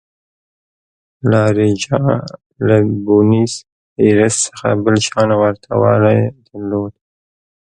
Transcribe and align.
لا 1.29 1.41
رایجا 1.57 1.99
له 2.67 2.75
بونیس 3.05 3.53
ایرس 4.01 4.35
څخه 4.47 4.67
بل 4.83 4.95
شان 5.07 5.29
ورته 5.41 5.69
والی 5.81 6.19
درلود. 6.45 6.93